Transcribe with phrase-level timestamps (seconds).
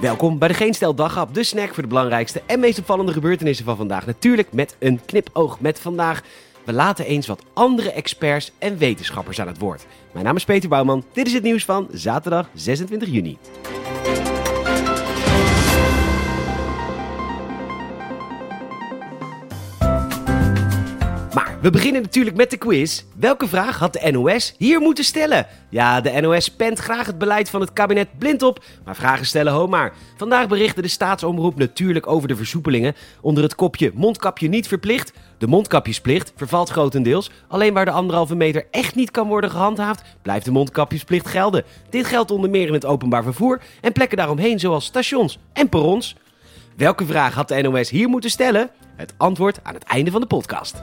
[0.00, 3.64] Welkom bij de Geen Stel Daghap, de snack voor de belangrijkste en meest opvallende gebeurtenissen
[3.64, 4.06] van vandaag.
[4.06, 6.22] Natuurlijk met een knipoog met vandaag.
[6.64, 9.86] We laten eens wat andere experts en wetenschappers aan het woord.
[10.12, 13.38] Mijn naam is Peter Bouwman, dit is het nieuws van zaterdag 26 juni.
[21.60, 23.02] We beginnen natuurlijk met de quiz.
[23.16, 25.46] Welke vraag had de NOS hier moeten stellen?
[25.70, 29.52] Ja, de NOS pent graag het beleid van het kabinet blind op, maar vragen stellen
[29.52, 29.92] ho maar.
[30.16, 35.12] Vandaag berichtte de staatsomroep natuurlijk over de versoepelingen onder het kopje mondkapje niet verplicht.
[35.38, 37.30] De mondkapjesplicht vervalt grotendeels.
[37.48, 41.64] Alleen waar de anderhalve meter echt niet kan worden gehandhaafd, blijft de mondkapjesplicht gelden.
[41.90, 46.16] Dit geldt onder meer in het openbaar vervoer en plekken daaromheen zoals stations en perrons.
[46.76, 48.70] Welke vraag had de NOS hier moeten stellen?
[48.96, 50.82] Het antwoord aan het einde van de podcast.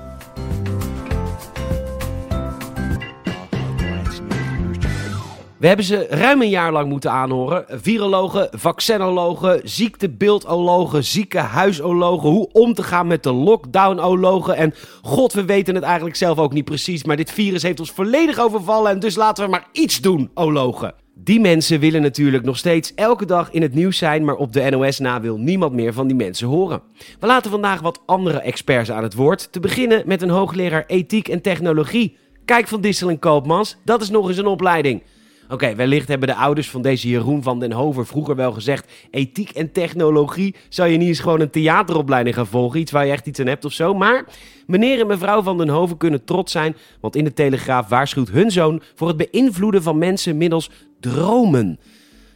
[5.63, 7.65] We hebben ze ruim een jaar lang moeten aanhoren.
[7.67, 12.29] Virologen, vaccinologen, ziektebeeldologen, ziekenhuisologen.
[12.29, 14.55] Hoe om te gaan met de lockdown-ologen.
[14.55, 17.03] En god, we weten het eigenlijk zelf ook niet precies.
[17.03, 18.91] Maar dit virus heeft ons volledig overvallen.
[18.91, 20.93] En dus laten we maar iets doen, ologen.
[21.15, 24.69] Die mensen willen natuurlijk nog steeds elke dag in het nieuws zijn, maar op de
[24.69, 26.81] NOS na wil niemand meer van die mensen horen.
[27.19, 29.51] We laten vandaag wat andere experts aan het woord.
[29.51, 32.17] Te beginnen met een hoogleraar ethiek en technologie.
[32.45, 35.03] Kijk van Dissel en Koopmans, dat is nog eens een opleiding.
[35.49, 39.49] Oké, wellicht hebben de ouders van deze Jeroen van den Hover vroeger wel gezegd: ethiek
[39.49, 40.55] en technologie.
[40.69, 42.79] Zou je niet eens gewoon een theateropleiding gaan volgen?
[42.79, 43.93] Iets waar je echt iets aan hebt of zo.
[43.93, 44.25] Maar
[44.67, 48.51] meneer en mevrouw van den Hoven kunnen trots zijn, want in de Telegraaf waarschuwt hun
[48.51, 51.79] zoon voor het beïnvloeden van mensen middels dromen.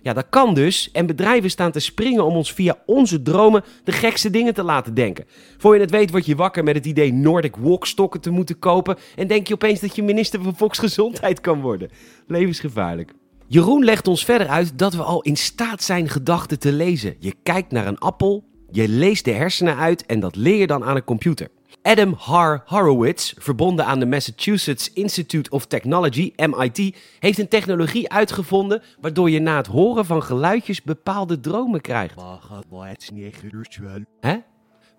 [0.01, 0.91] Ja, dat kan dus.
[0.91, 4.93] En bedrijven staan te springen om ons via onze dromen de gekste dingen te laten
[4.93, 5.25] denken.
[5.57, 8.97] Voor je het weet word je wakker met het idee Nordic Walkstokken te moeten kopen.
[9.15, 11.89] En denk je opeens dat je minister van Volksgezondheid kan worden.
[12.27, 13.13] Levensgevaarlijk.
[13.47, 17.15] Jeroen legt ons verder uit dat we al in staat zijn gedachten te lezen.
[17.19, 20.83] Je kijkt naar een appel, je leest de hersenen uit en dat leer je dan
[20.83, 21.47] aan een computer.
[21.87, 28.81] Adam Har Horowitz, verbonden aan de Massachusetts Institute of Technology, MIT, heeft een technologie uitgevonden
[28.99, 32.15] waardoor je na het horen van geluidjes bepaalde dromen krijgt.
[34.19, 34.37] Hè?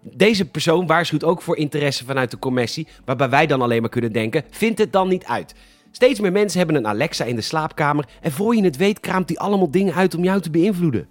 [0.03, 4.13] Deze persoon waarschuwt ook voor interesse vanuit de commissie, waarbij wij dan alleen maar kunnen
[4.13, 5.55] denken: vind het dan niet uit.
[5.91, 9.29] Steeds meer mensen hebben een Alexa in de slaapkamer en voor je het weet kraamt
[9.29, 11.09] die allemaal dingen uit om jou te beïnvloeden.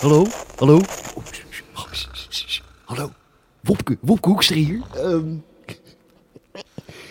[0.00, 0.26] Hallo?
[0.56, 0.80] Hallo?
[2.92, 3.12] Hallo?
[3.60, 4.80] Wopke, Wopke Hoekstra hier.
[4.94, 5.34] Ehm,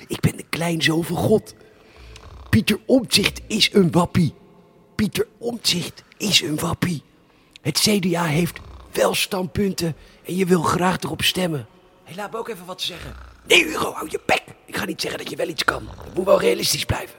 [0.07, 1.55] ik ben de kleinzoon van God.
[2.49, 4.33] Pieter Omtzigt is een wappie.
[4.95, 7.03] Pieter Omtzigt is een wappie.
[7.61, 8.59] Het CDA heeft
[8.91, 11.67] wel standpunten en je wil graag erop stemmen.
[12.03, 13.13] Hé, laat me ook even wat zeggen.
[13.47, 14.43] Nee, Hugo, hou je bek.
[14.65, 15.87] Ik ga niet zeggen dat je wel iets kan.
[16.03, 17.15] Het moet wel realistisch blijven.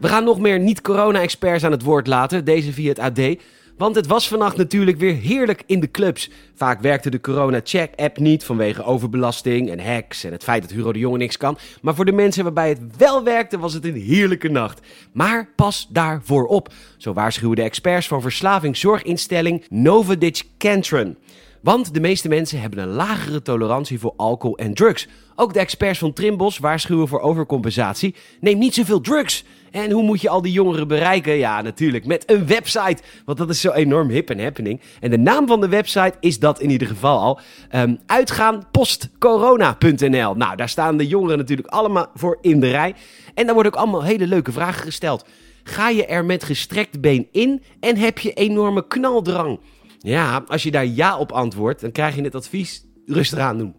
[0.00, 3.36] We gaan nog meer niet-corona-experts aan het woord laten, deze via het AD.
[3.76, 6.30] Want het was vannacht natuurlijk weer heerlijk in de clubs.
[6.54, 10.98] Vaak werkte de corona-check-app niet vanwege overbelasting en hacks en het feit dat Hugo de
[10.98, 11.58] Jonge niks kan.
[11.82, 14.80] Maar voor de mensen waarbij het wel werkte, was het een heerlijke nacht.
[15.12, 16.72] Maar pas daarvoor op.
[16.96, 21.16] Zo waarschuwen de experts van verslavingszorginstelling Novoditch Cantron.
[21.60, 25.08] Want de meeste mensen hebben een lagere tolerantie voor alcohol en drugs.
[25.34, 28.14] Ook de experts van Trimbos waarschuwen voor overcompensatie.
[28.40, 29.44] Neem niet zoveel drugs.
[29.70, 31.34] En hoe moet je al die jongeren bereiken?
[31.34, 33.02] Ja, natuurlijk met een website.
[33.24, 34.80] Want dat is zo enorm hip en happening.
[35.00, 37.40] En de naam van de website is dat in ieder geval al.
[37.74, 40.34] Um, uitgaanpostcorona.nl.
[40.34, 42.94] Nou, daar staan de jongeren natuurlijk allemaal voor in de rij.
[43.34, 45.24] En daar worden ook allemaal hele leuke vragen gesteld.
[45.62, 49.58] Ga je er met gestrekt been in en heb je enorme knaldrang?
[50.06, 53.74] Ja, als je daar ja op antwoordt, dan krijg je het advies rustig aan doen.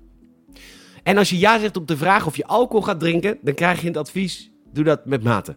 [1.04, 3.82] En als je ja zegt op de vraag of je alcohol gaat drinken, dan krijg
[3.82, 5.56] je het advies: doe dat met mate.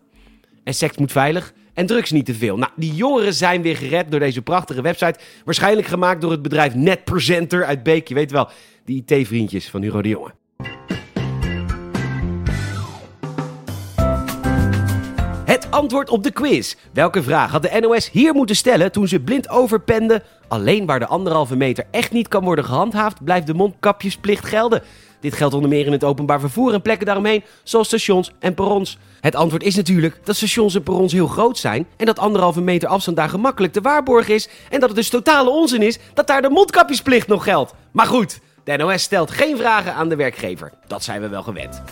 [0.65, 2.57] En seks moet veilig en drugs niet te veel.
[2.57, 5.19] Nou, die jongeren zijn weer gered door deze prachtige website.
[5.45, 8.09] Waarschijnlijk gemaakt door het bedrijf NetPresenter uit Beek.
[8.09, 8.49] Je weet wel,
[8.85, 10.35] die IT-vriendjes van Hugo de Jonge.
[15.51, 16.75] Het antwoord op de quiz.
[16.93, 20.23] Welke vraag had de NOS hier moeten stellen toen ze blind overpende?
[20.49, 24.83] Alleen waar de anderhalve meter echt niet kan worden gehandhaafd, blijft de mondkapjesplicht gelden.
[25.21, 28.99] Dit geldt onder meer in het openbaar vervoer en plekken daaromheen, zoals stations en perrons.
[29.21, 32.89] Het antwoord is natuurlijk dat stations en perrons heel groot zijn en dat anderhalve meter
[32.89, 36.43] afstand daar gemakkelijk te waarborgen is en dat het dus totale onzin is dat daar
[36.43, 37.75] de mondkapjesplicht nog geldt.
[37.93, 40.73] Maar goed, de NOS stelt geen vragen aan de werkgever.
[40.87, 41.83] Dat zijn we wel gewend.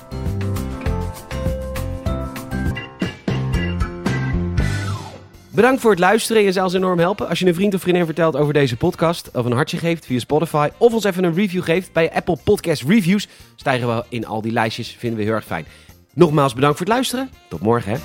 [5.59, 6.43] Bedankt voor het luisteren.
[6.43, 9.31] Je zou ons enorm helpen als je een vriend of vriendin vertelt over deze podcast.
[9.35, 10.69] Of een hartje geeft via Spotify.
[10.77, 13.29] Of ons even een review geeft bij Apple Podcast Reviews.
[13.57, 14.97] Stijgen we in al die lijstjes.
[14.99, 15.67] Vinden we heel erg fijn.
[16.15, 17.31] Nogmaals bedankt voor het luisteren.
[17.49, 17.99] Tot morgen hè.